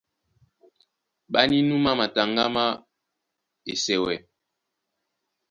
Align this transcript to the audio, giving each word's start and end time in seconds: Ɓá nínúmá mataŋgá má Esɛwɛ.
Ɓá 1.31 1.41
nínúmá 1.49 1.91
mataŋgá 1.99 2.45
má 2.55 2.65
Esɛwɛ. 3.71 4.15